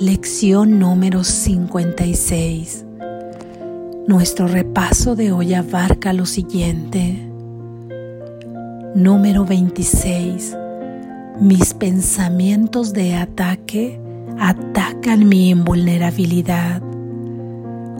Lección 0.00 0.80
número 0.80 1.22
56. 1.22 2.84
Nuestro 4.08 4.48
repaso 4.48 5.14
de 5.14 5.30
hoy 5.30 5.54
abarca 5.54 6.12
lo 6.12 6.26
siguiente. 6.26 7.30
Número 8.96 9.44
26. 9.44 10.56
Mis 11.38 11.74
pensamientos 11.74 12.92
de 12.92 13.14
ataque 13.14 14.00
atacan 14.40 15.28
mi 15.28 15.50
invulnerabilidad. 15.50 16.82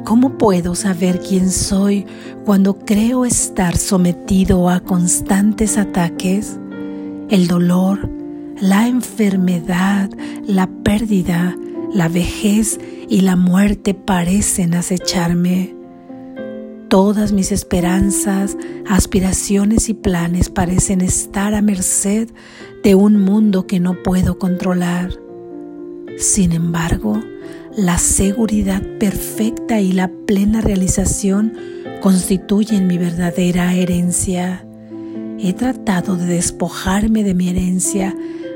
¿Cómo 0.04 0.36
puedo 0.36 0.74
saber 0.74 1.20
quién 1.20 1.48
soy 1.48 2.06
cuando 2.44 2.76
creo 2.80 3.24
estar 3.24 3.76
sometido 3.76 4.68
a 4.68 4.80
constantes 4.80 5.78
ataques? 5.78 6.58
El 7.30 7.46
dolor, 7.46 8.10
la 8.60 8.88
enfermedad, 8.88 10.10
la 10.44 10.66
pérdida, 10.66 11.56
la 11.94 12.08
vejez 12.08 12.78
y 13.08 13.20
la 13.20 13.36
muerte 13.36 13.94
parecen 13.94 14.74
acecharme. 14.74 15.74
Todas 16.88 17.32
mis 17.32 17.52
esperanzas, 17.52 18.56
aspiraciones 18.86 19.88
y 19.88 19.94
planes 19.94 20.50
parecen 20.50 21.00
estar 21.00 21.54
a 21.54 21.62
merced 21.62 22.28
de 22.82 22.94
un 22.94 23.20
mundo 23.20 23.66
que 23.66 23.80
no 23.80 24.02
puedo 24.02 24.38
controlar. 24.38 25.10
Sin 26.18 26.52
embargo, 26.52 27.22
la 27.76 27.98
seguridad 27.98 28.82
perfecta 28.98 29.80
y 29.80 29.92
la 29.92 30.08
plena 30.26 30.60
realización 30.60 31.54
constituyen 32.02 32.86
mi 32.86 32.98
verdadera 32.98 33.72
herencia. 33.74 34.66
He 35.38 35.52
tratado 35.52 36.16
de 36.16 36.26
despojarme 36.26 37.24
de 37.24 37.34
mi 37.34 37.48
herencia 37.48 38.14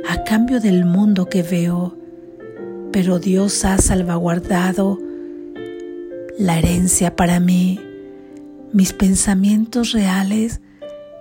a 0.09 0.25
cambio 0.25 0.61
del 0.61 0.84
mundo 0.84 1.28
que 1.28 1.42
veo 1.42 1.97
pero 2.92 3.19
Dios 3.19 3.65
ha 3.65 3.78
salvaguardado 3.78 4.98
la 6.39 6.58
herencia 6.58 7.17
para 7.17 7.41
mí. 7.41 7.80
Mis 8.72 8.92
pensamientos 8.92 9.92
reales 9.92 10.61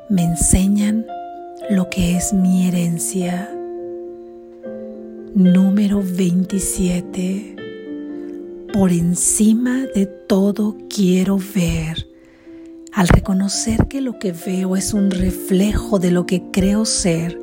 me 0.09 0.23
enseñan 0.23 1.05
lo 1.69 1.89
que 1.89 2.15
es 2.15 2.33
mi 2.33 2.67
herencia. 2.67 3.49
Número 5.33 6.01
27. 6.03 7.55
Por 8.73 8.91
encima 8.91 9.85
de 9.93 10.05
todo 10.05 10.77
quiero 10.89 11.37
ver. 11.55 12.07
Al 12.93 13.07
reconocer 13.07 13.87
que 13.87 14.01
lo 14.01 14.17
que 14.17 14.31
veo 14.31 14.75
es 14.75 14.93
un 14.93 15.11
reflejo 15.11 15.99
de 15.99 16.11
lo 16.11 16.25
que 16.25 16.43
creo 16.51 16.85
ser, 16.85 17.39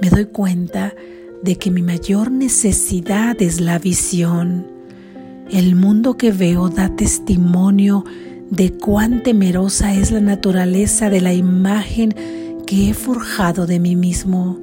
me 0.00 0.10
doy 0.10 0.26
cuenta 0.26 0.94
de 1.42 1.56
que 1.56 1.70
mi 1.70 1.82
mayor 1.82 2.30
necesidad 2.30 3.40
es 3.42 3.60
la 3.60 3.78
visión. 3.78 4.66
El 5.50 5.74
mundo 5.74 6.16
que 6.16 6.30
veo 6.30 6.68
da 6.68 6.94
testimonio 6.94 8.04
de 8.48 8.72
cuán 8.72 9.22
temerosa 9.22 9.94
es 9.94 10.12
la 10.12 10.20
naturaleza 10.20 11.10
de 11.10 11.20
la 11.20 11.34
imagen 11.34 12.14
que 12.66 12.90
he 12.90 12.94
forjado 12.94 13.66
de 13.66 13.80
mí 13.80 13.96
mismo. 13.96 14.58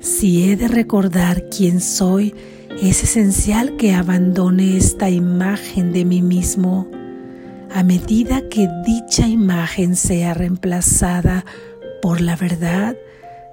Si 0.00 0.44
he 0.44 0.56
de 0.56 0.66
recordar 0.66 1.48
quién 1.50 1.80
soy, 1.80 2.34
es 2.82 3.04
esencial 3.04 3.76
que 3.76 3.92
abandone 3.92 4.76
esta 4.76 5.10
imagen 5.10 5.92
de 5.92 6.04
mí 6.04 6.22
mismo. 6.22 6.88
A 7.74 7.82
medida 7.82 8.48
que 8.48 8.68
dicha 8.86 9.28
imagen 9.28 9.94
sea 9.94 10.34
reemplazada 10.34 11.44
por 12.00 12.20
la 12.20 12.34
verdad, 12.34 12.96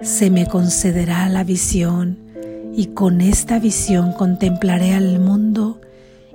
se 0.02 0.30
me 0.30 0.46
concederá 0.46 1.28
la 1.28 1.44
visión 1.44 2.29
y 2.74 2.86
con 2.86 3.20
esta 3.20 3.58
visión 3.58 4.12
contemplaré 4.12 4.94
al 4.94 5.18
mundo 5.18 5.80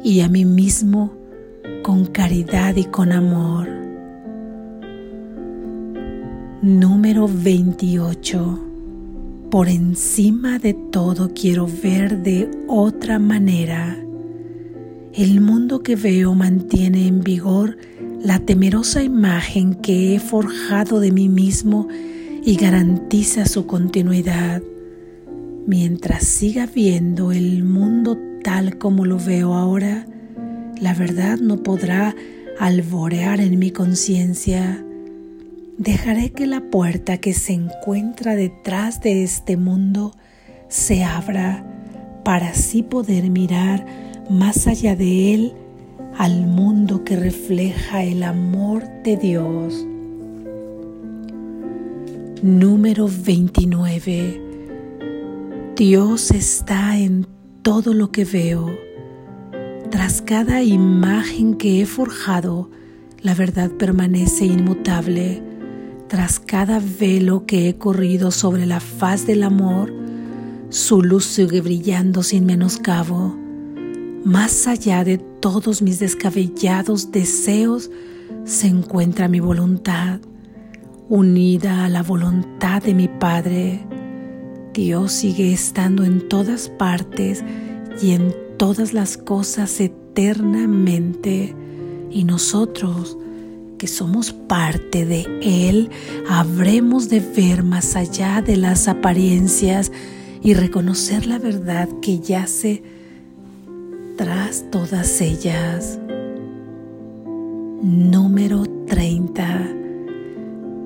y 0.03 0.21
a 0.21 0.29
mí 0.29 0.45
mismo 0.45 1.13
con 1.83 2.05
caridad 2.05 2.75
y 2.75 2.85
con 2.85 3.11
amor. 3.11 3.67
Número 6.61 7.29
28. 7.31 8.59
Por 9.51 9.69
encima 9.69 10.59
de 10.59 10.73
todo 10.73 11.31
quiero 11.33 11.67
ver 11.67 12.23
de 12.23 12.49
otra 12.67 13.19
manera. 13.19 13.97
El 15.13 15.41
mundo 15.41 15.81
que 15.81 15.95
veo 15.95 16.33
mantiene 16.33 17.07
en 17.07 17.21
vigor 17.21 17.77
la 18.21 18.39
temerosa 18.39 19.03
imagen 19.03 19.75
que 19.75 20.15
he 20.15 20.19
forjado 20.19 20.99
de 20.99 21.11
mí 21.11 21.29
mismo 21.29 21.87
y 22.43 22.55
garantiza 22.55 23.45
su 23.45 23.67
continuidad. 23.67 24.61
Mientras 25.67 26.25
siga 26.25 26.67
viendo 26.67 27.31
el 27.31 27.63
mundo 27.63 28.19
tal 28.43 28.77
como 28.77 29.03
lo 29.03 29.17
veo 29.17 29.55
ahora, 29.55 30.05
la 30.79 30.93
verdad 30.93 31.39
no 31.39 31.63
podrá 31.63 32.15
alborear 32.59 33.41
en 33.41 33.57
mi 33.57 33.71
conciencia. 33.71 34.85
Dejaré 35.79 36.31
que 36.31 36.45
la 36.45 36.61
puerta 36.61 37.17
que 37.17 37.33
se 37.33 37.53
encuentra 37.53 38.35
detrás 38.35 39.01
de 39.01 39.23
este 39.23 39.57
mundo 39.57 40.15
se 40.67 41.03
abra 41.03 41.65
para 42.23 42.49
así 42.49 42.83
poder 42.83 43.31
mirar 43.31 43.87
más 44.29 44.67
allá 44.67 44.95
de 44.95 45.33
él 45.33 45.53
al 46.15 46.45
mundo 46.45 47.03
que 47.03 47.15
refleja 47.15 48.03
el 48.03 48.21
amor 48.21 48.83
de 49.03 49.17
Dios. 49.17 49.83
Número 52.43 53.09
29 53.09 54.44
Dios 55.75 56.31
está 56.31 56.97
en 56.97 57.27
todo 57.61 57.93
lo 57.93 58.09
que 58.09 58.23
veo. 58.23 58.79
Tras 59.91 60.21
cada 60.21 60.63
imagen 60.63 61.55
que 61.55 61.81
he 61.81 61.85
forjado, 61.85 62.69
la 63.21 63.33
verdad 63.33 63.69
permanece 63.71 64.45
inmutable. 64.45 65.43
Tras 66.07 66.39
cada 66.39 66.79
velo 66.79 67.45
que 67.45 67.67
he 67.67 67.77
corrido 67.77 68.31
sobre 68.31 68.65
la 68.65 68.79
faz 68.79 69.27
del 69.27 69.43
amor, 69.43 69.93
su 70.69 71.01
luz 71.01 71.25
sigue 71.25 71.59
brillando 71.59 72.23
sin 72.23 72.45
menoscabo. 72.45 73.35
Más 74.23 74.67
allá 74.67 75.03
de 75.03 75.17
todos 75.17 75.81
mis 75.81 75.99
descabellados 75.99 77.11
deseos 77.11 77.91
se 78.45 78.67
encuentra 78.67 79.27
mi 79.27 79.41
voluntad, 79.41 80.21
unida 81.09 81.83
a 81.83 81.89
la 81.89 82.01
voluntad 82.01 82.81
de 82.81 82.93
mi 82.93 83.09
Padre. 83.09 83.85
Dios 84.75 85.13
sigue 85.13 85.53
estando 85.53 86.03
en 86.03 86.27
todas 86.27 86.67
partes 86.67 87.45
y 88.01 88.11
en 88.11 88.35
todas 88.57 88.91
las 88.91 89.15
cosas 89.15 89.79
eternamente. 89.79 91.55
Y 92.11 92.25
nosotros, 92.25 93.17
que 93.77 93.87
somos 93.87 94.33
parte 94.33 95.05
de 95.05 95.25
Él, 95.41 95.89
habremos 96.27 97.07
de 97.07 97.21
ver 97.21 97.63
más 97.63 97.95
allá 97.95 98.41
de 98.41 98.57
las 98.57 98.89
apariencias 98.89 99.93
y 100.43 100.53
reconocer 100.55 101.25
la 101.25 101.39
verdad 101.39 101.87
que 102.01 102.19
yace 102.19 102.83
tras 104.17 104.69
todas 104.71 105.21
ellas. 105.21 105.97
Número 107.81 108.65
30. 108.87 109.69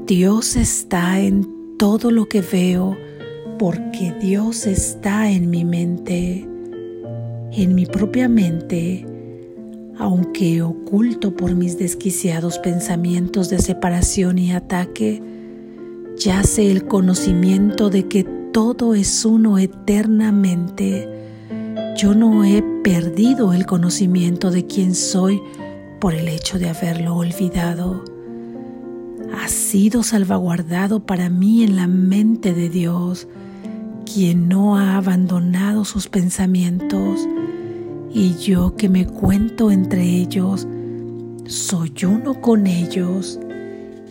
Dios 0.05 0.55
está 0.55 1.19
en 1.19 1.75
todo 1.79 2.11
lo 2.11 2.29
que 2.29 2.41
veo 2.41 2.95
porque 3.59 4.13
Dios 4.21 4.65
está 4.65 5.29
en 5.29 5.49
mi 5.49 5.65
mente, 5.65 6.47
en 7.51 7.75
mi 7.75 7.85
propia 7.85 8.29
mente, 8.29 9.05
aunque 9.97 10.61
oculto 10.61 11.35
por 11.35 11.53
mis 11.55 11.77
desquiciados 11.77 12.57
pensamientos 12.57 13.49
de 13.49 13.59
separación 13.59 14.39
y 14.39 14.53
ataque, 14.53 15.21
yace 16.17 16.71
el 16.71 16.85
conocimiento 16.85 17.89
de 17.89 18.07
que 18.07 18.23
todo 18.53 18.95
es 18.95 19.25
uno 19.25 19.57
eternamente. 19.57 21.09
Yo 21.97 22.15
no 22.15 22.45
he 22.45 22.63
perdido 22.81 23.51
el 23.51 23.65
conocimiento 23.65 24.51
de 24.51 24.67
quién 24.67 24.95
soy 24.95 25.41
por 25.99 26.13
el 26.13 26.29
hecho 26.29 26.59
de 26.59 26.69
haberlo 26.69 27.17
olvidado. 27.17 28.05
Ha 29.33 29.49
sido 29.49 30.01
salvaguardado 30.01 31.01
para 31.01 31.29
mí 31.29 31.61
en 31.63 31.75
la 31.75 31.87
mente 31.87 32.53
de 32.53 32.69
Dios 32.69 33.27
quien 34.11 34.49
no 34.49 34.75
ha 34.77 34.97
abandonado 34.97 35.85
sus 35.85 36.07
pensamientos, 36.07 37.27
y 38.11 38.35
yo 38.37 38.75
que 38.75 38.89
me 38.89 39.05
cuento 39.05 39.69
entre 39.69 40.01
ellos, 40.01 40.67
soy 41.45 41.93
uno 42.03 42.41
con 42.41 42.65
ellos 42.65 43.39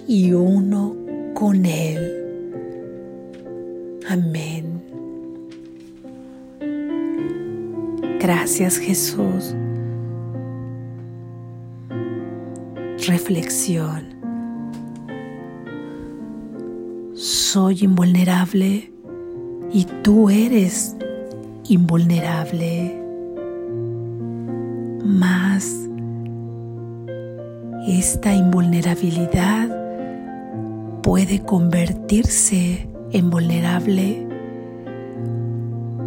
y 0.07 0.33
uno 0.33 0.95
con 1.35 1.67
Él. 1.67 2.13
Amén. 4.09 4.83
Gracias 8.21 8.79
Jesús. 8.79 9.55
Reflexión. 13.07 14.17
Soy 17.15 17.79
invulnerable 17.83 18.93
y 19.73 19.85
tú 20.03 20.31
eres 20.31 20.97
invulnerable. 21.69 22.99
más 25.09 25.89
esta 27.87 28.35
invulnerabilidad 28.35 29.75
puede 31.03 31.41
convertirse 31.41 32.87
en 33.13 33.31
vulnerable. 33.31 34.27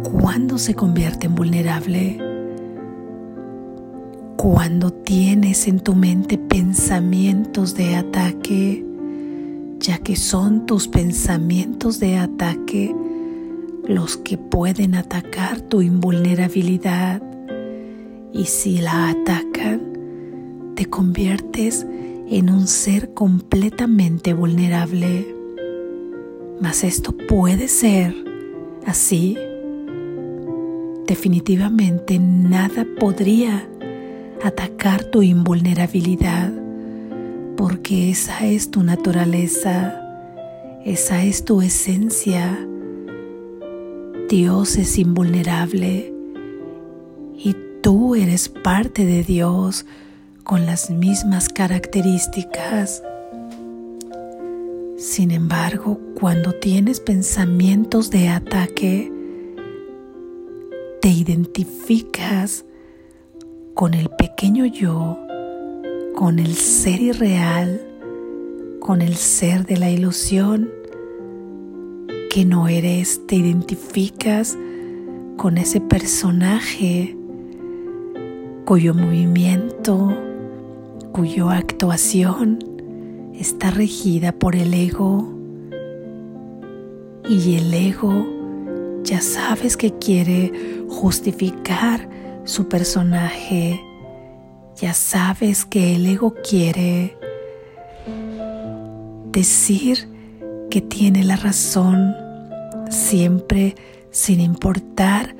¿Cuándo 0.04 0.58
se 0.58 0.74
convierte 0.74 1.26
en 1.26 1.34
vulnerable? 1.34 2.18
Cuando 4.36 4.92
tienes 4.92 5.66
en 5.66 5.80
tu 5.80 5.94
mente 5.96 6.38
pensamientos 6.38 7.74
de 7.74 7.96
ataque, 7.96 8.86
ya 9.80 9.98
que 9.98 10.14
son 10.14 10.66
tus 10.66 10.86
pensamientos 10.86 11.98
de 11.98 12.18
ataque 12.18 12.94
los 13.86 14.16
que 14.16 14.38
pueden 14.38 14.94
atacar 14.94 15.60
tu 15.60 15.82
invulnerabilidad. 15.82 17.22
Y 18.32 18.44
si 18.44 18.78
la 18.78 19.10
atacan, 19.10 19.80
te 20.74 20.86
conviertes 20.86 21.86
en 22.28 22.50
un 22.50 22.66
ser 22.66 23.12
completamente 23.14 24.32
vulnerable. 24.32 25.34
Mas 26.60 26.84
esto 26.84 27.12
puede 27.12 27.68
ser 27.68 28.14
así. 28.86 29.36
Definitivamente 31.06 32.18
nada 32.18 32.86
podría 32.98 33.68
atacar 34.42 35.04
tu 35.04 35.22
invulnerabilidad 35.22 36.52
porque 37.56 38.10
esa 38.10 38.46
es 38.46 38.70
tu 38.70 38.82
naturaleza, 38.82 40.00
esa 40.84 41.22
es 41.22 41.44
tu 41.44 41.60
esencia. 41.62 42.58
Dios 44.32 44.78
es 44.78 44.98
invulnerable 44.98 46.10
y 47.36 47.54
tú 47.82 48.14
eres 48.14 48.48
parte 48.48 49.04
de 49.04 49.22
Dios 49.22 49.84
con 50.42 50.64
las 50.64 50.88
mismas 50.88 51.50
características. 51.50 53.02
Sin 54.96 55.32
embargo, 55.32 56.00
cuando 56.18 56.54
tienes 56.54 56.98
pensamientos 56.98 58.08
de 58.08 58.30
ataque, 58.30 59.12
te 61.02 61.08
identificas 61.08 62.64
con 63.74 63.92
el 63.92 64.08
pequeño 64.08 64.64
yo, 64.64 65.18
con 66.16 66.38
el 66.38 66.54
ser 66.54 67.02
irreal, 67.02 67.82
con 68.80 69.02
el 69.02 69.16
ser 69.16 69.66
de 69.66 69.76
la 69.76 69.90
ilusión, 69.90 70.70
que 72.32 72.46
no 72.46 72.66
eres, 72.66 73.26
te 73.26 73.36
identificas 73.36 74.56
con 75.36 75.58
ese 75.58 75.82
personaje 75.82 77.14
cuyo 78.64 78.94
movimiento, 78.94 80.16
cuya 81.12 81.52
actuación 81.52 82.58
está 83.34 83.70
regida 83.70 84.32
por 84.32 84.56
el 84.56 84.72
ego. 84.72 85.30
Y 87.28 87.56
el 87.56 87.74
ego 87.74 88.26
ya 89.02 89.20
sabes 89.20 89.76
que 89.76 89.92
quiere 89.98 90.52
justificar 90.88 92.08
su 92.44 92.66
personaje, 92.66 93.78
ya 94.76 94.94
sabes 94.94 95.66
que 95.66 95.96
el 95.96 96.06
ego 96.06 96.32
quiere 96.48 97.14
decir 99.32 100.08
que 100.70 100.80
tiene 100.80 101.24
la 101.24 101.36
razón 101.36 102.21
siempre 102.92 103.74
sin 104.10 104.40
importar 104.40 105.34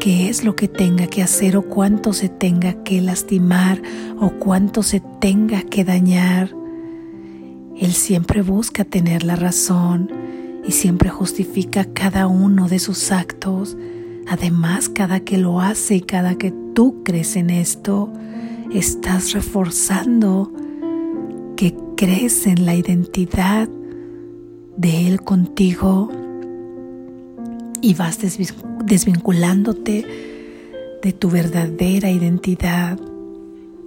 qué 0.00 0.28
es 0.28 0.44
lo 0.44 0.54
que 0.54 0.68
tenga 0.68 1.06
que 1.08 1.22
hacer 1.22 1.56
o 1.56 1.62
cuánto 1.62 2.12
se 2.12 2.28
tenga 2.28 2.84
que 2.84 3.00
lastimar 3.00 3.82
o 4.20 4.30
cuánto 4.30 4.82
se 4.82 5.00
tenga 5.20 5.62
que 5.62 5.84
dañar. 5.84 6.54
Él 7.76 7.92
siempre 7.92 8.42
busca 8.42 8.84
tener 8.84 9.24
la 9.24 9.36
razón 9.36 10.10
y 10.64 10.72
siempre 10.72 11.10
justifica 11.10 11.84
cada 11.84 12.26
uno 12.26 12.68
de 12.68 12.78
sus 12.78 13.10
actos. 13.10 13.76
Además, 14.26 14.88
cada 14.88 15.20
que 15.20 15.38
lo 15.38 15.60
hace 15.60 15.96
y 15.96 16.00
cada 16.00 16.36
que 16.36 16.52
tú 16.74 17.02
crees 17.02 17.36
en 17.36 17.50
esto, 17.50 18.12
estás 18.72 19.32
reforzando 19.32 20.52
que 21.56 21.74
crees 21.96 22.46
en 22.46 22.66
la 22.66 22.74
identidad 22.74 23.68
de 24.76 25.08
Él 25.08 25.22
contigo 25.22 26.10
y 27.80 27.94
vas 27.94 28.18
desvinculándote 28.84 30.06
de 31.02 31.12
tu 31.12 31.30
verdadera 31.30 32.10
identidad, 32.10 32.98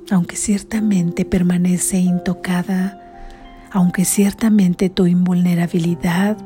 aunque 0.09 0.35
ciertamente 0.35 1.25
permanece 1.25 1.99
intocada, 1.99 2.99
aunque 3.71 4.05
ciertamente 4.05 4.89
tu 4.89 5.07
invulnerabilidad 5.07 6.37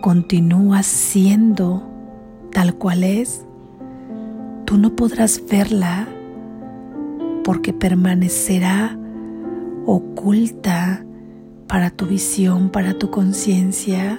continúa 0.00 0.82
siendo 0.82 1.88
tal 2.52 2.74
cual 2.74 3.04
es, 3.04 3.44
tú 4.64 4.78
no 4.78 4.94
podrás 4.94 5.42
verla 5.50 6.08
porque 7.44 7.72
permanecerá 7.72 8.96
oculta 9.86 11.04
para 11.66 11.90
tu 11.90 12.06
visión, 12.06 12.70
para 12.70 12.94
tu 12.94 13.10
conciencia 13.10 14.18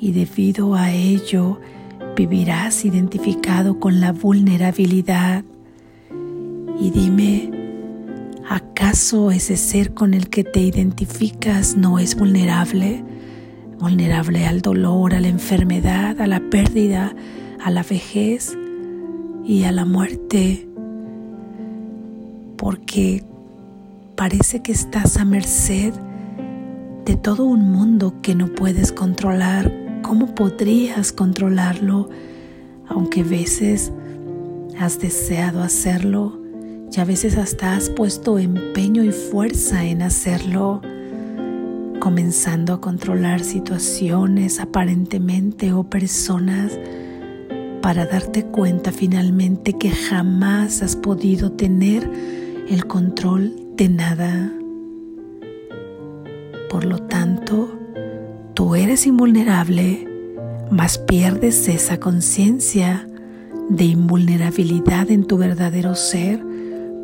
y 0.00 0.12
debido 0.12 0.74
a 0.74 0.92
ello 0.92 1.60
vivirás 2.16 2.84
identificado 2.84 3.78
con 3.78 4.00
la 4.00 4.12
vulnerabilidad. 4.12 5.44
Y 6.80 6.90
dime, 6.90 7.50
¿acaso 8.48 9.30
ese 9.30 9.56
ser 9.56 9.94
con 9.94 10.14
el 10.14 10.28
que 10.28 10.44
te 10.44 10.60
identificas 10.60 11.76
no 11.76 11.98
es 11.98 12.16
vulnerable? 12.16 13.04
Vulnerable 13.78 14.46
al 14.46 14.60
dolor, 14.60 15.14
a 15.14 15.20
la 15.20 15.28
enfermedad, 15.28 16.20
a 16.20 16.26
la 16.26 16.40
pérdida, 16.40 17.14
a 17.62 17.70
la 17.70 17.82
vejez 17.82 18.56
y 19.44 19.64
a 19.64 19.72
la 19.72 19.84
muerte. 19.84 20.68
Porque 22.56 23.24
parece 24.16 24.62
que 24.62 24.72
estás 24.72 25.16
a 25.16 25.24
merced 25.24 25.94
de 27.04 27.16
todo 27.16 27.44
un 27.44 27.70
mundo 27.70 28.14
que 28.20 28.34
no 28.34 28.48
puedes 28.48 28.90
controlar 28.90 29.87
¿Cómo 30.02 30.34
podrías 30.34 31.12
controlarlo? 31.12 32.08
Aunque 32.88 33.20
a 33.20 33.24
veces 33.24 33.92
has 34.78 34.98
deseado 34.98 35.62
hacerlo 35.62 36.38
y 36.90 37.00
a 37.00 37.04
veces 37.04 37.36
hasta 37.36 37.76
has 37.76 37.90
puesto 37.90 38.38
empeño 38.38 39.04
y 39.04 39.12
fuerza 39.12 39.84
en 39.84 40.02
hacerlo, 40.02 40.80
comenzando 42.00 42.72
a 42.74 42.80
controlar 42.80 43.40
situaciones 43.40 44.60
aparentemente 44.60 45.72
o 45.72 45.84
personas 45.84 46.78
para 47.82 48.06
darte 48.06 48.44
cuenta 48.44 48.92
finalmente 48.92 49.74
que 49.74 49.90
jamás 49.90 50.82
has 50.82 50.96
podido 50.96 51.52
tener 51.52 52.10
el 52.68 52.86
control 52.86 53.54
de 53.76 53.88
nada. 53.88 54.52
Por 56.68 56.84
lo 56.84 56.98
tanto, 56.98 57.37
eres 58.76 59.06
invulnerable, 59.06 60.06
mas 60.70 60.98
pierdes 60.98 61.68
esa 61.68 61.98
conciencia 61.98 63.08
de 63.68 63.84
invulnerabilidad 63.84 65.10
en 65.10 65.24
tu 65.24 65.38
verdadero 65.38 65.94
ser 65.94 66.42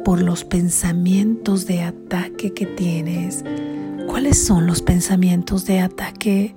por 0.04 0.20
los 0.20 0.44
pensamientos 0.44 1.66
de 1.66 1.82
ataque 1.82 2.52
que 2.52 2.66
tienes. 2.66 3.44
¿Cuáles 4.06 4.44
son 4.44 4.66
los 4.66 4.82
pensamientos 4.82 5.64
de 5.64 5.80
ataque? 5.80 6.54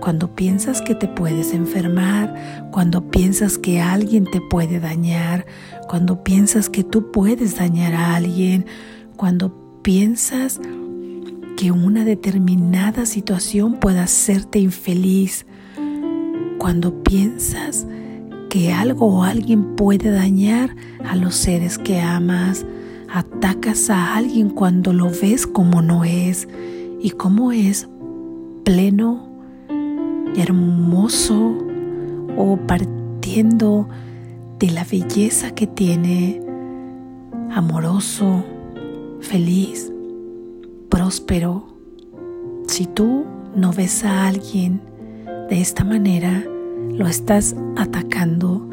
Cuando 0.00 0.34
piensas 0.34 0.80
que 0.80 0.94
te 0.94 1.06
puedes 1.06 1.52
enfermar, 1.52 2.34
cuando 2.72 3.10
piensas 3.10 3.58
que 3.58 3.80
alguien 3.80 4.24
te 4.24 4.40
puede 4.40 4.80
dañar, 4.80 5.46
cuando 5.88 6.24
piensas 6.24 6.68
que 6.68 6.82
tú 6.82 7.12
puedes 7.12 7.56
dañar 7.56 7.94
a 7.94 8.16
alguien, 8.16 8.66
cuando 9.16 9.80
piensas 9.82 10.60
que 11.62 11.70
una 11.70 12.04
determinada 12.04 13.06
situación 13.06 13.74
pueda 13.74 14.02
hacerte 14.02 14.58
infeliz. 14.58 15.46
Cuando 16.58 17.04
piensas 17.04 17.86
que 18.50 18.72
algo 18.72 19.06
o 19.06 19.22
alguien 19.22 19.76
puede 19.76 20.10
dañar 20.10 20.74
a 21.08 21.14
los 21.14 21.36
seres 21.36 21.78
que 21.78 22.00
amas, 22.00 22.66
atacas 23.08 23.90
a 23.90 24.16
alguien 24.16 24.50
cuando 24.50 24.92
lo 24.92 25.08
ves 25.08 25.46
como 25.46 25.82
no 25.82 26.02
es 26.02 26.48
y 27.00 27.10
como 27.10 27.52
es 27.52 27.88
pleno, 28.64 29.24
hermoso 30.36 31.56
o 32.36 32.56
partiendo 32.66 33.88
de 34.58 34.72
la 34.72 34.82
belleza 34.82 35.52
que 35.52 35.68
tiene, 35.68 36.40
amoroso, 37.52 38.44
feliz 39.20 39.92
próspero. 41.02 41.64
Si 42.68 42.86
tú 42.86 43.24
no 43.56 43.72
ves 43.72 44.04
a 44.04 44.28
alguien 44.28 44.80
de 45.50 45.60
esta 45.60 45.82
manera, 45.82 46.44
lo 46.92 47.08
estás 47.08 47.56
atacando 47.76 48.68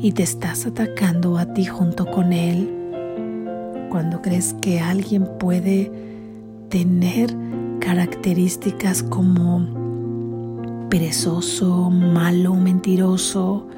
y 0.00 0.10
te 0.10 0.24
estás 0.24 0.66
atacando 0.66 1.38
a 1.38 1.54
ti 1.54 1.66
junto 1.66 2.06
con 2.06 2.32
él. 2.32 2.68
Cuando 3.88 4.20
crees 4.20 4.52
que 4.60 4.80
alguien 4.80 5.28
puede 5.38 5.92
tener 6.70 7.36
características 7.78 9.04
como 9.04 10.88
perezoso, 10.90 11.88
malo, 11.88 12.56
mentiroso, 12.56 13.68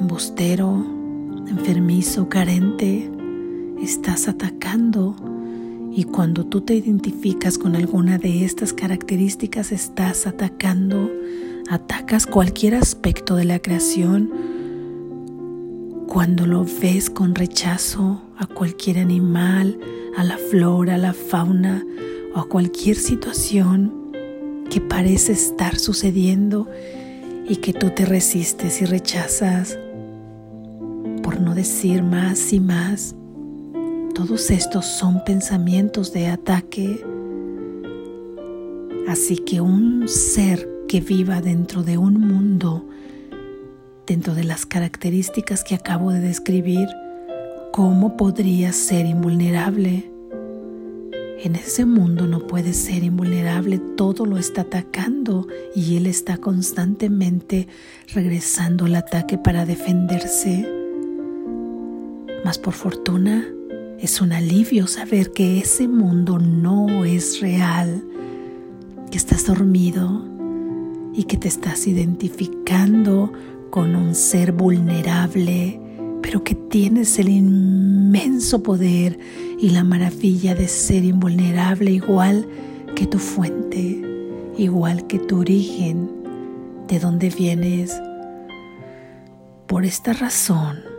embustero, 0.00 0.84
enfermizo, 1.46 2.28
carente, 2.28 3.08
estás 3.80 4.26
atacando. 4.26 5.35
Y 5.96 6.04
cuando 6.04 6.44
tú 6.44 6.60
te 6.60 6.74
identificas 6.74 7.56
con 7.56 7.74
alguna 7.74 8.18
de 8.18 8.44
estas 8.44 8.74
características, 8.74 9.72
estás 9.72 10.26
atacando, 10.26 11.10
atacas 11.70 12.26
cualquier 12.26 12.74
aspecto 12.74 13.34
de 13.34 13.46
la 13.46 13.60
creación. 13.60 14.30
Cuando 16.06 16.46
lo 16.46 16.66
ves 16.82 17.08
con 17.08 17.34
rechazo 17.34 18.20
a 18.36 18.46
cualquier 18.46 18.98
animal, 18.98 19.80
a 20.18 20.24
la 20.24 20.36
flora, 20.36 20.96
a 20.96 20.98
la 20.98 21.14
fauna 21.14 21.82
o 22.34 22.40
a 22.40 22.46
cualquier 22.46 22.96
situación 22.96 24.12
que 24.68 24.82
parece 24.82 25.32
estar 25.32 25.78
sucediendo 25.78 26.68
y 27.48 27.56
que 27.56 27.72
tú 27.72 27.88
te 27.88 28.04
resistes 28.04 28.82
y 28.82 28.84
rechazas, 28.84 29.78
por 31.22 31.40
no 31.40 31.54
decir 31.54 32.02
más 32.02 32.52
y 32.52 32.60
más, 32.60 33.14
todos 34.16 34.50
estos 34.50 34.86
son 34.86 35.22
pensamientos 35.24 36.10
de 36.14 36.28
ataque. 36.28 37.04
Así 39.06 39.36
que 39.36 39.60
un 39.60 40.08
ser 40.08 40.66
que 40.88 41.02
viva 41.02 41.42
dentro 41.42 41.82
de 41.82 41.98
un 41.98 42.18
mundo, 42.18 42.88
dentro 44.06 44.34
de 44.34 44.44
las 44.44 44.64
características 44.64 45.64
que 45.64 45.74
acabo 45.74 46.12
de 46.12 46.20
describir, 46.20 46.88
¿cómo 47.72 48.16
podría 48.16 48.72
ser 48.72 49.04
invulnerable? 49.04 50.10
En 51.44 51.54
ese 51.54 51.84
mundo 51.84 52.26
no 52.26 52.46
puede 52.46 52.72
ser 52.72 53.04
invulnerable, 53.04 53.78
todo 53.98 54.24
lo 54.24 54.38
está 54.38 54.62
atacando 54.62 55.46
y 55.74 55.98
él 55.98 56.06
está 56.06 56.38
constantemente 56.38 57.68
regresando 58.14 58.86
al 58.86 58.94
ataque 58.94 59.36
para 59.36 59.66
defenderse. 59.66 60.66
Mas 62.46 62.56
por 62.56 62.72
fortuna, 62.72 63.46
es 64.00 64.20
un 64.20 64.32
alivio 64.32 64.86
saber 64.86 65.32
que 65.32 65.58
ese 65.58 65.88
mundo 65.88 66.38
no 66.38 67.04
es 67.04 67.40
real, 67.40 68.04
que 69.10 69.16
estás 69.16 69.46
dormido 69.46 70.22
y 71.14 71.24
que 71.24 71.38
te 71.38 71.48
estás 71.48 71.86
identificando 71.86 73.32
con 73.70 73.96
un 73.96 74.14
ser 74.14 74.52
vulnerable, 74.52 75.80
pero 76.20 76.44
que 76.44 76.54
tienes 76.54 77.18
el 77.18 77.30
inmenso 77.30 78.62
poder 78.62 79.18
y 79.58 79.70
la 79.70 79.82
maravilla 79.82 80.54
de 80.54 80.68
ser 80.68 81.04
invulnerable 81.04 81.90
igual 81.92 82.46
que 82.94 83.06
tu 83.06 83.18
fuente, 83.18 84.02
igual 84.58 85.06
que 85.06 85.18
tu 85.18 85.40
origen, 85.40 86.10
de 86.86 86.98
donde 86.98 87.30
vienes. 87.30 87.98
Por 89.66 89.84
esta 89.86 90.12
razón, 90.12 90.95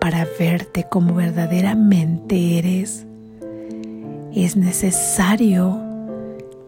para 0.00 0.26
verte 0.38 0.86
como 0.88 1.14
verdaderamente 1.14 2.58
eres, 2.58 3.06
es 4.34 4.56
necesario 4.56 5.80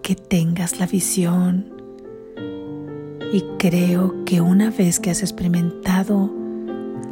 que 0.02 0.14
tengas 0.14 0.80
la 0.80 0.86
visión. 0.86 1.66
Y 3.32 3.44
creo 3.58 4.24
que 4.24 4.40
una 4.40 4.70
vez 4.70 4.98
que 4.98 5.10
has 5.10 5.22
experimentado 5.22 6.30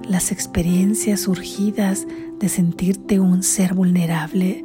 las 0.09 0.33
experiencias 0.33 1.21
surgidas 1.21 2.07
de 2.41 2.49
sentirte 2.49 3.21
un 3.21 3.43
ser 3.43 3.75
vulnerable, 3.75 4.65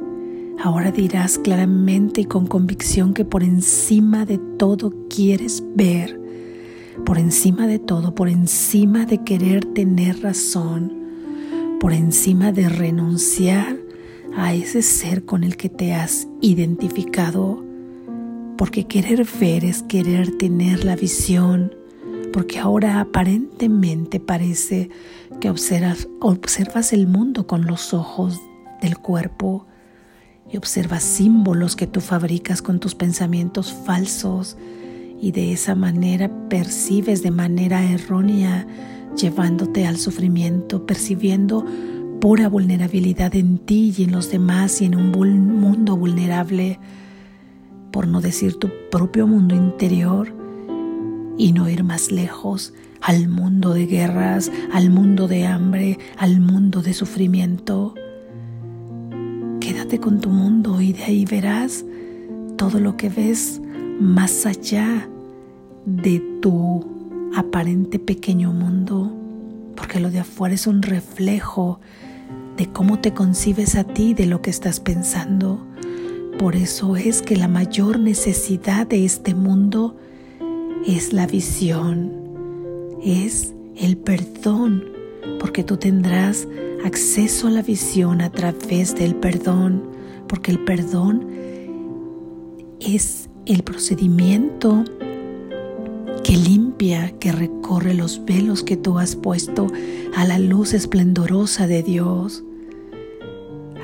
ahora 0.62 0.90
dirás 0.90 1.38
claramente 1.38 2.22
y 2.22 2.24
con 2.24 2.46
convicción 2.46 3.14
que 3.14 3.24
por 3.24 3.42
encima 3.42 4.24
de 4.24 4.38
todo 4.58 4.92
quieres 5.08 5.62
ver, 5.76 6.20
por 7.04 7.18
encima 7.18 7.66
de 7.66 7.78
todo, 7.78 8.14
por 8.14 8.28
encima 8.28 9.04
de 9.04 9.18
querer 9.18 9.64
tener 9.64 10.22
razón, 10.22 11.03
por 11.84 11.92
encima 11.92 12.50
de 12.50 12.70
renunciar 12.70 13.76
a 14.38 14.54
ese 14.54 14.80
ser 14.80 15.26
con 15.26 15.44
el 15.44 15.58
que 15.58 15.68
te 15.68 15.92
has 15.92 16.26
identificado, 16.40 17.62
porque 18.56 18.86
querer 18.86 19.26
ver 19.38 19.66
es 19.66 19.82
querer 19.82 20.38
tener 20.38 20.82
la 20.86 20.96
visión, 20.96 21.74
porque 22.32 22.58
ahora 22.58 23.00
aparentemente 23.00 24.18
parece 24.18 24.88
que 25.42 25.50
observas, 25.50 26.08
el 26.94 27.06
mundo 27.06 27.46
con 27.46 27.66
los 27.66 27.92
ojos 27.92 28.40
del 28.80 28.96
cuerpo 28.96 29.66
y 30.50 30.56
observas 30.56 31.02
símbolos 31.02 31.76
que 31.76 31.86
tú 31.86 32.00
fabricas 32.00 32.62
con 32.62 32.80
tus 32.80 32.94
pensamientos 32.94 33.74
falsos 33.84 34.56
y 35.20 35.32
de 35.32 35.52
esa 35.52 35.74
manera 35.74 36.30
percibes 36.48 37.22
de 37.22 37.30
manera 37.30 37.84
errónea 37.84 38.66
llevándote 39.16 39.86
al 39.86 39.96
sufrimiento, 39.96 40.86
percibiendo 40.86 41.64
pura 42.20 42.48
vulnerabilidad 42.48 43.34
en 43.34 43.58
ti 43.58 43.92
y 43.96 44.04
en 44.04 44.12
los 44.12 44.30
demás 44.30 44.80
y 44.80 44.86
en 44.86 44.94
un 44.94 45.10
mundo 45.10 45.96
vulnerable, 45.96 46.78
por 47.90 48.08
no 48.08 48.20
decir 48.20 48.56
tu 48.56 48.68
propio 48.90 49.26
mundo 49.26 49.54
interior, 49.54 50.32
y 51.36 51.52
no 51.52 51.68
ir 51.68 51.84
más 51.84 52.12
lejos 52.12 52.72
al 53.00 53.28
mundo 53.28 53.74
de 53.74 53.86
guerras, 53.86 54.50
al 54.72 54.90
mundo 54.90 55.28
de 55.28 55.46
hambre, 55.46 55.98
al 56.16 56.40
mundo 56.40 56.80
de 56.80 56.94
sufrimiento. 56.94 57.94
Quédate 59.60 59.98
con 59.98 60.20
tu 60.20 60.30
mundo 60.30 60.80
y 60.80 60.92
de 60.92 61.04
ahí 61.04 61.24
verás 61.24 61.84
todo 62.56 62.80
lo 62.80 62.96
que 62.96 63.08
ves 63.08 63.60
más 64.00 64.46
allá 64.46 65.08
de 65.84 66.20
tu 66.40 66.93
aparente 67.34 67.98
pequeño 67.98 68.52
mundo, 68.52 69.12
porque 69.76 70.00
lo 70.00 70.10
de 70.10 70.20
afuera 70.20 70.54
es 70.54 70.66
un 70.66 70.82
reflejo 70.82 71.80
de 72.56 72.70
cómo 72.70 73.00
te 73.00 73.12
concibes 73.12 73.74
a 73.74 73.84
ti, 73.84 74.14
de 74.14 74.26
lo 74.26 74.40
que 74.40 74.50
estás 74.50 74.80
pensando. 74.80 75.66
Por 76.38 76.56
eso 76.56 76.96
es 76.96 77.22
que 77.22 77.36
la 77.36 77.48
mayor 77.48 77.98
necesidad 77.98 78.86
de 78.86 79.04
este 79.04 79.34
mundo 79.34 79.96
es 80.86 81.12
la 81.12 81.26
visión, 81.26 82.12
es 83.02 83.54
el 83.76 83.96
perdón, 83.96 84.84
porque 85.40 85.64
tú 85.64 85.76
tendrás 85.76 86.46
acceso 86.84 87.48
a 87.48 87.50
la 87.50 87.62
visión 87.62 88.20
a 88.20 88.30
través 88.30 88.94
del 88.94 89.14
perdón, 89.14 89.82
porque 90.28 90.50
el 90.50 90.64
perdón 90.64 91.26
es 92.80 93.28
el 93.46 93.62
procedimiento 93.62 94.84
que 96.24 96.36
limpia, 96.38 97.12
que 97.20 97.30
recorre 97.30 97.94
los 97.94 98.24
velos 98.24 98.64
que 98.64 98.78
tú 98.78 98.98
has 98.98 99.14
puesto 99.14 99.66
a 100.16 100.24
la 100.24 100.38
luz 100.38 100.72
esplendorosa 100.72 101.66
de 101.66 101.82
Dios. 101.82 102.42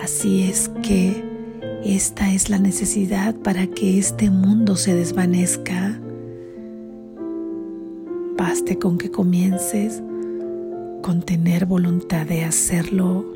Así 0.02 0.44
es 0.44 0.70
que 0.82 1.22
esta 1.84 2.32
es 2.32 2.48
la 2.48 2.58
necesidad 2.58 3.36
para 3.36 3.66
que 3.66 3.98
este 3.98 4.30
mundo 4.30 4.76
se 4.76 4.94
desvanezca. 4.94 6.00
Baste 8.38 8.78
con 8.78 8.96
que 8.96 9.10
comiences 9.10 10.02
con 11.02 11.20
tener 11.20 11.66
voluntad 11.66 12.26
de 12.26 12.44
hacerlo. 12.44 13.26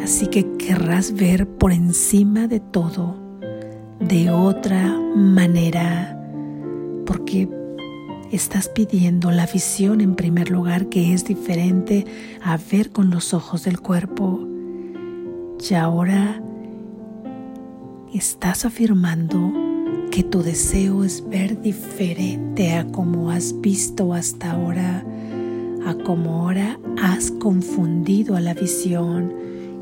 Así 0.00 0.28
que 0.28 0.46
querrás 0.58 1.12
ver 1.12 1.48
por 1.48 1.72
encima 1.72 2.46
de 2.46 2.60
todo, 2.60 3.16
de 3.98 4.30
otra 4.30 4.96
manera, 5.16 6.16
porque 7.04 7.48
estás 8.30 8.68
pidiendo 8.68 9.30
la 9.30 9.46
visión 9.46 10.00
en 10.00 10.14
primer 10.14 10.50
lugar 10.50 10.86
que 10.86 11.12
es 11.12 11.24
diferente 11.24 12.06
a 12.42 12.56
ver 12.56 12.90
con 12.90 13.10
los 13.10 13.34
ojos 13.34 13.64
del 13.64 13.80
cuerpo. 13.80 14.46
Y 15.68 15.74
ahora 15.74 16.40
estás 18.14 18.64
afirmando 18.64 19.52
que 20.10 20.22
tu 20.22 20.42
deseo 20.42 21.04
es 21.04 21.28
ver 21.28 21.60
diferente 21.60 22.74
a 22.74 22.86
como 22.86 23.30
has 23.30 23.60
visto 23.60 24.14
hasta 24.14 24.52
ahora, 24.52 25.04
a 25.86 25.94
como 25.94 26.42
ahora 26.42 26.78
has 27.00 27.30
confundido 27.30 28.36
a 28.36 28.40
la 28.40 28.54
visión 28.54 29.32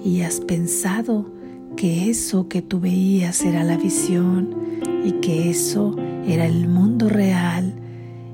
y 0.04 0.22
has 0.22 0.40
pensado 0.40 1.30
que 1.76 2.10
eso 2.10 2.48
que 2.48 2.60
tú 2.60 2.80
veías 2.80 3.42
era 3.42 3.62
la 3.62 3.76
visión 3.76 4.54
y 5.04 5.12
que 5.12 5.48
eso 5.48 5.96
era 6.26 6.44
el 6.46 6.68
mundo 6.68 7.08
real 7.08 7.77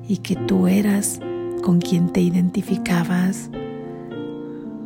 y 0.08 0.18
que 0.18 0.36
tú 0.36 0.66
eras 0.66 1.20
con 1.62 1.80
quien 1.80 2.10
te 2.10 2.20
identificabas. 2.20 3.50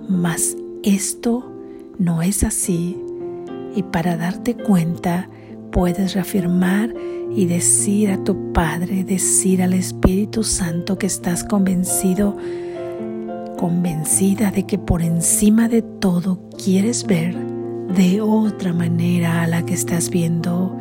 Mas 0.09 0.57
esto 0.83 1.53
no 1.99 2.23
es 2.23 2.45
así 2.45 2.97
y 3.75 3.83
para 3.83 4.17
darte 4.17 4.55
cuenta 4.55 5.29
puedes 5.71 6.15
reafirmar 6.15 6.95
y 7.35 7.47
decir 7.47 8.11
a 8.11 8.25
tu 8.25 8.53
Padre, 8.53 9.05
decir 9.05 9.63
al 9.63 9.75
Espíritu 9.75 10.45
Santo 10.45 10.99
que 10.99 11.07
estás 11.07 11.45
convencido 11.45 12.37
convencida 13.59 14.53
de 14.53 14.65
que 14.65 14.79
por 14.79 15.03
encima 15.03 15.69
de 15.69 15.83
todo 15.83 16.41
quieres 16.63 17.05
ver 17.05 17.37
de 17.37 18.21
otra 18.21 18.73
manera 18.73 19.43
a 19.43 19.47
la 19.49 19.67
que 19.67 19.75
estás 19.75 20.09
viendo. 20.11 20.75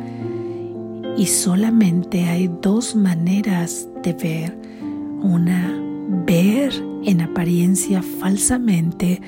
Y 1.16 1.26
solamente 1.26 2.24
hay 2.26 2.48
dos 2.62 2.94
maneras 2.94 3.88
ver. 4.12 4.56
Una, 5.22 5.78
ver 6.26 6.72
en 7.04 7.20
apariencia 7.20 8.02
falsamente 8.02 9.20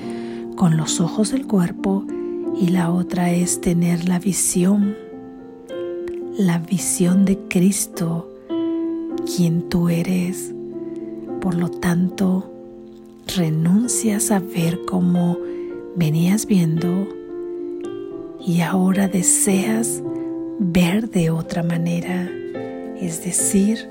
con 0.55 0.77
los 0.77 0.99
ojos 0.99 1.31
del 1.31 1.47
cuerpo 1.47 2.05
y 2.59 2.67
la 2.67 2.91
otra 2.91 3.31
es 3.31 3.61
tener 3.61 4.07
la 4.07 4.19
visión, 4.19 4.95
la 6.37 6.59
visión 6.59 7.25
de 7.25 7.37
Cristo, 7.49 8.29
quien 9.35 9.69
tú 9.69 9.89
eres. 9.89 10.53
Por 11.39 11.55
lo 11.55 11.69
tanto, 11.69 12.51
renuncias 13.35 14.31
a 14.31 14.39
ver 14.39 14.81
como 14.85 15.37
venías 15.95 16.45
viendo 16.45 17.07
y 18.45 18.61
ahora 18.61 19.07
deseas 19.07 20.01
ver 20.59 21.09
de 21.09 21.29
otra 21.29 21.63
manera, 21.63 22.29
es 22.99 23.23
decir, 23.23 23.89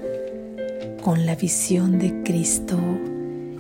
con 1.02 1.26
la 1.26 1.34
visión 1.36 1.98
de 1.98 2.22
Cristo. 2.22 2.78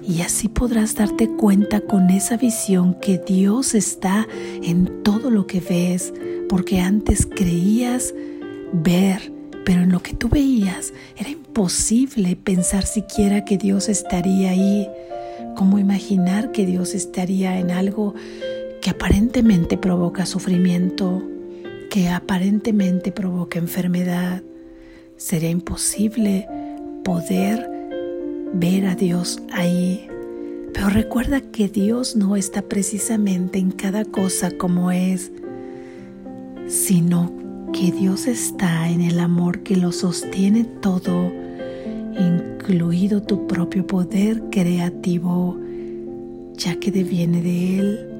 Y 0.02 0.22
así 0.22 0.48
podrás 0.48 0.94
darte 0.94 1.28
cuenta 1.28 1.80
con 1.80 2.10
esa 2.10 2.36
visión 2.36 2.94
que 2.94 3.18
Dios 3.18 3.74
está 3.74 4.26
en 4.62 5.02
todo 5.02 5.30
lo 5.30 5.46
que 5.46 5.60
ves, 5.60 6.12
porque 6.48 6.80
antes 6.80 7.26
creías 7.26 8.14
ver 8.72 9.40
pero 9.64 9.82
en 9.82 9.92
lo 9.92 10.02
que 10.02 10.14
tú 10.14 10.28
veías 10.28 10.92
era 11.16 11.30
imposible 11.30 12.36
pensar 12.36 12.84
siquiera 12.84 13.44
que 13.44 13.58
Dios 13.58 13.88
estaría 13.88 14.50
ahí. 14.50 14.88
¿Cómo 15.56 15.78
imaginar 15.78 16.52
que 16.52 16.66
Dios 16.66 16.94
estaría 16.94 17.58
en 17.58 17.70
algo 17.70 18.14
que 18.80 18.90
aparentemente 18.90 19.76
provoca 19.76 20.26
sufrimiento, 20.26 21.22
que 21.90 22.08
aparentemente 22.08 23.12
provoca 23.12 23.58
enfermedad? 23.58 24.42
Sería 25.16 25.50
imposible 25.50 26.48
poder 27.02 27.68
ver 28.52 28.86
a 28.86 28.94
Dios 28.94 29.40
ahí. 29.52 30.06
Pero 30.72 30.88
recuerda 30.88 31.40
que 31.40 31.68
Dios 31.68 32.16
no 32.16 32.36
está 32.36 32.62
precisamente 32.62 33.58
en 33.58 33.70
cada 33.70 34.04
cosa 34.04 34.50
como 34.52 34.90
es, 34.90 35.32
sino 36.68 37.32
que 37.72 37.92
Dios 37.92 38.26
está 38.26 38.88
en 38.88 39.00
el 39.00 39.20
amor 39.20 39.60
que 39.60 39.76
lo 39.76 39.92
sostiene 39.92 40.64
todo, 40.64 41.32
incluido 42.18 43.22
tu 43.22 43.46
propio 43.46 43.86
poder 43.86 44.42
creativo, 44.50 45.58
ya 46.54 46.78
que 46.78 46.90
deviene 46.90 47.42
de 47.42 47.78
Él. 47.78 48.10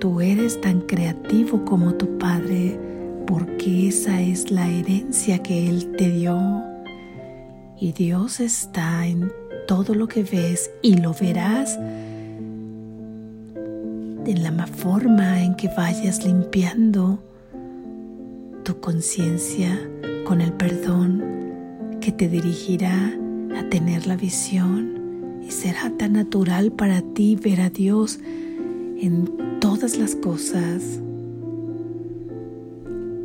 Tú 0.00 0.20
eres 0.20 0.60
tan 0.60 0.80
creativo 0.82 1.64
como 1.64 1.94
tu 1.94 2.18
Padre, 2.18 2.78
porque 3.26 3.88
esa 3.88 4.20
es 4.20 4.50
la 4.50 4.68
herencia 4.68 5.42
que 5.42 5.68
Él 5.68 5.92
te 5.96 6.10
dio. 6.10 6.67
Y 7.80 7.92
Dios 7.92 8.40
está 8.40 9.06
en 9.06 9.32
todo 9.66 9.94
lo 9.94 10.08
que 10.08 10.24
ves 10.24 10.70
y 10.82 10.96
lo 10.96 11.14
verás 11.14 11.78
en 14.28 14.42
la 14.42 14.66
forma 14.66 15.42
en 15.42 15.54
que 15.54 15.68
vayas 15.68 16.24
limpiando 16.24 17.18
tu 18.62 18.78
conciencia 18.80 19.78
con 20.24 20.40
el 20.40 20.52
perdón 20.52 21.24
que 22.00 22.12
te 22.12 22.28
dirigirá 22.28 23.12
a 23.56 23.68
tener 23.70 24.06
la 24.06 24.16
visión 24.16 25.40
y 25.42 25.50
será 25.50 25.90
tan 25.96 26.12
natural 26.12 26.72
para 26.72 27.00
ti 27.00 27.36
ver 27.36 27.60
a 27.60 27.70
Dios 27.70 28.18
en 29.00 29.30
todas 29.60 29.96
las 29.96 30.14
cosas 30.14 31.00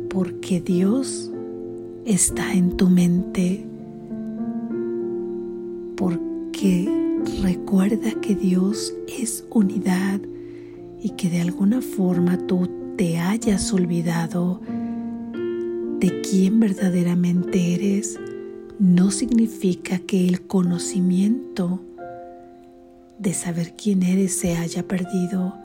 porque 0.08 0.60
Dios 0.60 1.30
está 2.06 2.54
en 2.54 2.76
tu 2.76 2.88
mente 2.88 3.66
porque 5.96 6.88
recuerda 7.42 8.12
que 8.20 8.34
Dios 8.34 8.94
es 9.06 9.44
unidad 9.50 10.20
y 11.00 11.10
que 11.10 11.28
de 11.30 11.40
alguna 11.40 11.80
forma 11.80 12.38
tú 12.46 12.68
te 12.96 13.18
hayas 13.18 13.72
olvidado 13.72 14.60
de 16.00 16.20
quién 16.22 16.60
verdaderamente 16.60 17.74
eres 17.74 18.18
no 18.78 19.10
significa 19.10 19.98
que 19.98 20.26
el 20.28 20.46
conocimiento 20.46 21.80
de 23.18 23.32
saber 23.32 23.74
quién 23.76 24.02
eres 24.02 24.36
se 24.36 24.56
haya 24.56 24.86
perdido. 24.86 25.56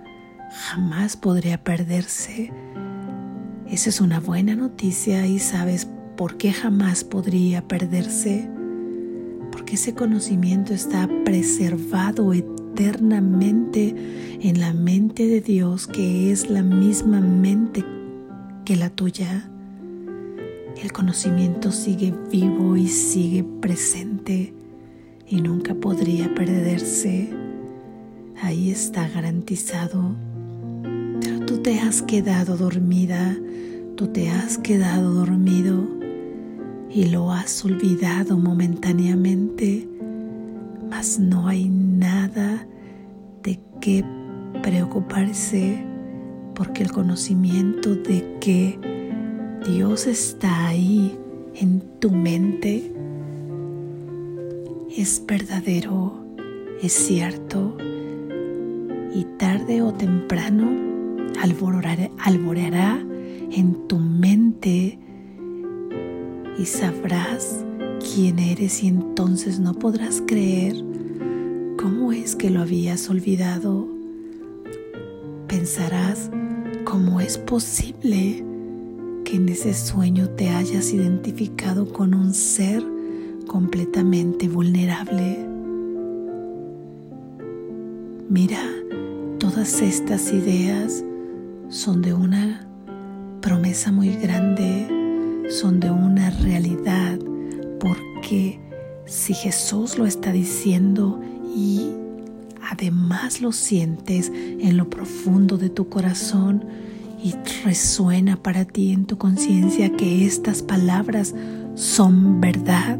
Jamás 0.51 1.17
podría 1.17 1.63
perderse. 1.63 2.51
Esa 3.67 3.89
es 3.89 4.01
una 4.01 4.19
buena 4.19 4.55
noticia 4.55 5.25
y 5.25 5.39
sabes 5.39 5.87
por 6.15 6.37
qué 6.37 6.51
jamás 6.51 7.03
podría 7.03 7.67
perderse. 7.67 8.49
Porque 9.59 9.75
ese 9.75 9.93
conocimiento 9.93 10.73
está 10.73 11.09
preservado 11.25 12.33
eternamente 12.33 13.93
en 14.39 14.57
la 14.61 14.71
mente 14.71 15.27
de 15.27 15.41
Dios 15.41 15.85
que 15.85 16.31
es 16.31 16.49
la 16.49 16.63
misma 16.63 17.19
mente 17.19 17.83
que 18.63 18.77
la 18.77 18.89
tuya. 18.89 19.49
El 20.81 20.93
conocimiento 20.93 21.73
sigue 21.73 22.13
vivo 22.31 22.77
y 22.77 22.87
sigue 22.87 23.43
presente 23.43 24.53
y 25.27 25.41
nunca 25.41 25.75
podría 25.75 26.33
perderse. 26.33 27.27
Ahí 28.41 28.71
está 28.71 29.09
garantizado. 29.09 30.15
Pero 31.19 31.41
tú 31.41 31.57
te 31.57 31.81
has 31.81 32.01
quedado 32.01 32.55
dormida, 32.55 33.35
tú 33.97 34.07
te 34.07 34.29
has 34.29 34.57
quedado 34.57 35.13
dormido 35.15 35.98
y 36.89 37.05
lo 37.05 37.31
has 37.31 37.63
olvidado 37.63 38.37
momentáneamente, 38.37 39.87
mas 40.89 41.19
no 41.19 41.47
hay 41.47 41.69
nada 41.69 42.65
de 43.43 43.59
qué 43.79 44.03
preocuparse 44.63 45.85
porque 46.55 46.83
el 46.83 46.91
conocimiento 46.91 47.95
de 47.95 48.37
que 48.41 48.79
Dios 49.67 50.07
está 50.07 50.67
ahí 50.67 51.17
en 51.55 51.81
tu 51.99 52.11
mente, 52.11 52.91
es 54.97 55.23
verdadero, 55.27 56.25
es 56.81 56.93
cierto, 56.93 57.77
y 59.13 59.25
tarde 59.37 59.81
o 59.81 59.93
temprano 59.93 60.69
alborará 61.41 62.99
en 63.51 63.87
tu 63.87 63.99
mente 63.99 64.99
y 66.59 66.65
sabrás 66.65 67.63
quién 68.13 68.37
eres 68.37 68.83
y 68.83 68.87
entonces 68.87 69.59
no 69.61 69.73
podrás 69.73 70.21
creer 70.27 70.75
cómo 71.77 72.11
es 72.11 72.35
que 72.35 72.49
lo 72.49 72.61
habías 72.61 73.09
olvidado. 73.09 73.87
Pensarás 75.47 76.29
cómo 76.83 77.21
es 77.21 77.37
posible 77.37 78.43
que 79.23 79.37
en 79.37 79.47
ese 79.47 79.73
sueño 79.73 80.29
te 80.31 80.49
hayas 80.49 80.91
identificado 80.91 81.93
con 81.93 82.13
un 82.13 82.33
ser 82.33 82.83
completamente 83.47 84.49
vulnerable. 84.49 85.45
Mira, 88.27 88.59
todas 89.39 89.81
estas 89.81 90.33
ideas 90.33 91.05
son 91.69 92.01
de 92.01 92.13
una 92.13 92.67
promesa 93.39 93.91
muy 93.93 94.09
grande, 94.09 94.98
son 95.49 95.79
de 95.79 95.91
una 95.91 96.29
realidad, 96.29 97.19
porque 97.79 98.59
si 99.05 99.33
Jesús 99.33 99.97
lo 99.97 100.05
está 100.05 100.31
diciendo 100.31 101.19
y 101.55 101.91
además 102.71 103.41
lo 103.41 103.51
sientes 103.51 104.31
en 104.33 104.77
lo 104.77 104.89
profundo 104.89 105.57
de 105.57 105.69
tu 105.69 105.89
corazón, 105.89 106.63
y 107.21 107.35
resuena 107.65 108.41
para 108.41 108.65
ti 108.65 108.93
en 108.93 109.05
tu 109.05 109.17
conciencia 109.17 109.89
que 109.91 110.25
estas 110.25 110.63
palabras 110.63 111.35
son 111.75 112.39
verdad, 112.39 112.97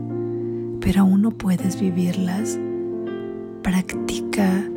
pero 0.82 1.02
aún 1.02 1.22
no 1.22 1.32
puedes 1.32 1.80
vivirlas. 1.80 2.60
Practica, 3.64 4.70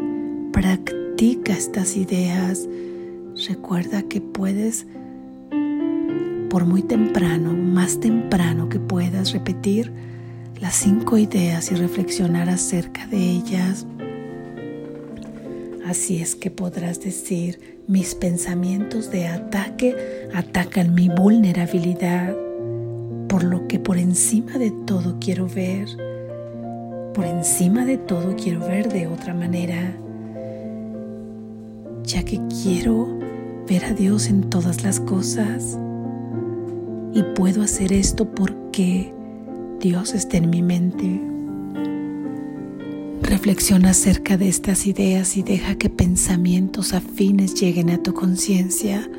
practica 0.53 1.53
estas 1.53 1.97
ideas. 1.97 2.69
Recuerda 3.49 4.03
que 4.03 4.21
puedes, 4.21 4.87
por 6.53 6.67
muy 6.67 6.83
temprano, 6.83 7.55
más 7.55 7.99
temprano 7.99 8.69
que 8.69 8.79
puedas, 8.79 9.33
repetir 9.33 9.91
las 10.61 10.75
cinco 10.75 11.17
ideas 11.17 11.73
y 11.73 11.77
reflexionar 11.77 12.51
acerca 12.51 13.07
de 13.07 13.17
ellas. 13.17 13.87
Así 15.87 16.21
es 16.21 16.35
que 16.35 16.51
podrás 16.51 17.01
decir, 17.01 17.81
mis 17.89 18.15
pensamientos 18.15 19.11
de 19.11 19.29
ataque 19.29 19.97
atacan 20.35 20.95
mi 20.95 21.09
vulnerabilidad, 21.09 22.37
por 23.31 23.45
lo 23.45 23.67
que 23.67 23.79
por 23.79 23.97
encima 23.97 24.59
de 24.59 24.73
todo 24.85 25.17
quiero 25.21 25.49
ver, 25.49 25.89
por 27.15 27.25
encima 27.25 27.87
de 27.87 27.97
todo 27.97 28.37
quiero 28.37 28.61
ver 28.61 28.93
de 28.93 29.07
otra 29.07 29.33
manera. 29.33 29.97
ya 32.05 32.23
que 32.25 32.39
quiero 32.63 33.09
ver 33.67 33.87
a 33.87 33.95
Dios 33.95 34.27
en 34.27 34.51
todas 34.51 34.83
las 34.83 35.01
cosas. 35.01 35.79
Y 37.15 37.23
puedo 37.35 37.63
hacer 37.63 37.93
esto 37.93 38.25
porque 38.25 39.13
Dios 39.81 40.15
está 40.15 40.39
en 40.39 40.49
mi 40.49 40.63
mente. 40.63 41.21
Reflexiona 43.21 43.91
acerca 43.91 44.39
de 44.39 44.49
estas 44.49 44.87
ideas 44.87 45.37
y 45.37 45.43
deja 45.43 45.75
que 45.75 45.91
pensamientos 45.91 46.95
afines 46.95 47.55
lleguen 47.55 47.91
a 47.91 48.03
tu 48.03 48.15
conciencia. 48.15 49.11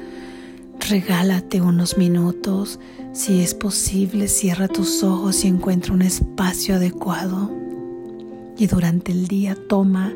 Regálate 0.89 1.61
unos 1.61 1.97
minutos. 1.97 2.79
Si 3.11 3.41
es 3.41 3.53
posible, 3.53 4.27
cierra 4.27 4.67
tus 4.67 5.03
ojos 5.03 5.45
y 5.45 5.47
encuentra 5.47 5.93
un 5.93 6.01
espacio 6.01 6.75
adecuado. 6.75 7.51
Y 8.57 8.65
durante 8.67 9.11
el 9.11 9.27
día 9.27 9.55
toma, 9.69 10.13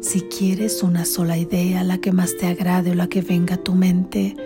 si 0.00 0.20
quieres, 0.20 0.84
una 0.84 1.04
sola 1.04 1.36
idea, 1.36 1.82
la 1.82 1.98
que 1.98 2.12
más 2.12 2.36
te 2.36 2.46
agrade 2.46 2.92
o 2.92 2.94
la 2.94 3.08
que 3.08 3.22
venga 3.22 3.56
a 3.56 3.62
tu 3.62 3.74
mente, 3.74 4.36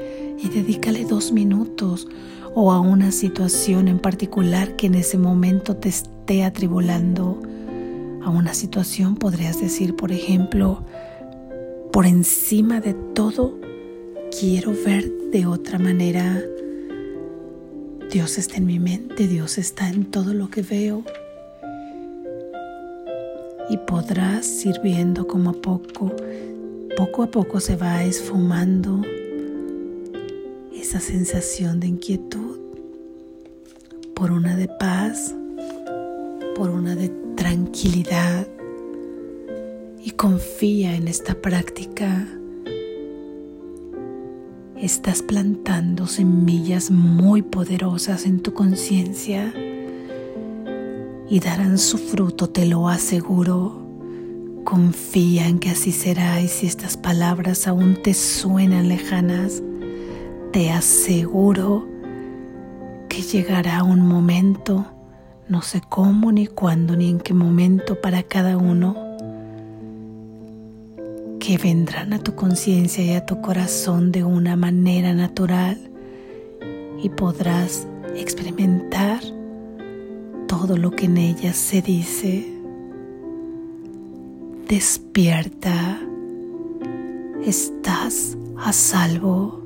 y 0.43 0.49
dedícale 0.49 1.05
dos 1.05 1.33
minutos 1.33 2.09
o 2.55 2.73
a 2.73 2.81
una 2.81 3.13
situación 3.13 3.89
en 3.89 3.99
particular 3.99 4.77
que 4.77 4.87
en 4.87 4.95
ese 4.95 5.19
momento 5.19 5.77
te 5.77 5.89
esté 5.89 6.45
atribulando. 6.45 7.41
A 8.23 8.31
una 8.31 8.55
situación 8.55 9.17
podrías 9.17 9.61
decir, 9.61 9.97
por 9.97 10.13
ejemplo, 10.13 10.85
por 11.93 12.07
encima 12.07 12.81
de 12.81 12.95
todo, 12.95 13.59
quiero 14.39 14.73
ver 14.85 15.11
de 15.33 15.47
otra 15.47 15.79
manera. 15.79 16.43
Dios 18.11 18.39
está 18.39 18.57
en 18.59 18.67
mi 18.67 18.79
mente, 18.79 19.27
Dios 19.27 19.59
está 19.59 19.89
en 19.89 20.05
todo 20.05 20.35
lo 20.35 20.51
que 20.51 20.63
veo. 20.63 21.03
Y 23.71 23.79
podrás 23.79 24.67
ir 24.67 24.79
viendo 24.83 25.27
como 25.27 25.51
a 25.51 25.55
poco, 25.55 26.13
poco 26.97 27.23
a 27.23 27.27
poco 27.31 27.61
se 27.61 27.77
va 27.77 28.05
esfumando 28.05 29.01
esa 30.93 31.01
sensación 31.01 31.81
de 31.81 31.87
inquietud 31.87 32.59
por 34.15 34.31
una 34.31 34.57
de 34.57 34.69
paz, 34.69 35.35
por 36.55 36.69
una 36.69 36.95
de 36.95 37.09
tranquilidad 37.35 38.47
y 40.05 40.11
confía 40.11 40.95
en 40.95 41.09
esta 41.09 41.41
práctica. 41.41 42.29
Estás 44.77 45.23
plantando 45.23 46.07
semillas 46.07 46.91
muy 46.91 47.41
poderosas 47.41 48.27
en 48.27 48.41
tu 48.41 48.53
conciencia 48.53 49.55
y 51.31 51.41
darán 51.41 51.79
su 51.79 51.97
fruto, 51.97 52.51
te 52.51 52.67
lo 52.67 52.91
aseguro. 52.91 53.81
Confía 54.65 55.49
en 55.49 55.59
que 55.59 55.71
así 55.71 55.91
será 55.91 56.43
y 56.43 56.49
si 56.49 56.67
estas 56.67 56.99
palabras 56.99 57.67
aún 57.67 57.97
te 58.03 58.13
suenan 58.13 58.91
lejanas, 58.91 59.63
te 60.53 60.71
aseguro 60.71 61.89
que 63.09 63.23
llegará 63.23 63.83
un 63.83 64.07
momento, 64.07 64.87
no 65.49 65.63
sé 65.63 65.81
cómo, 65.89 66.31
ni 66.31 66.47
cuándo, 66.47 66.95
ni 66.95 67.09
en 67.09 67.21
qué 67.21 67.33
momento 67.33 68.01
para 68.01 68.23
cada 68.23 68.59
uno, 68.59 68.95
que 71.41 71.57
vendrán 71.57 72.13
a 72.13 72.19
tu 72.19 72.35
conciencia 72.35 73.03
y 73.03 73.15
a 73.15 73.25
tu 73.25 73.41
corazón 73.41 74.13
de 74.13 74.25
una 74.25 74.55
manera 74.55 75.15
natural 75.15 75.79
y 77.03 77.09
podrás 77.09 77.89
experimentar 78.15 79.21
todo 80.47 80.77
lo 80.77 80.91
que 80.91 81.07
en 81.07 81.17
ellas 81.17 81.57
se 81.57 81.81
dice. 81.81 82.47
Despierta, 84.69 85.99
estás 87.43 88.37
a 88.59 88.73
salvo. 88.73 89.62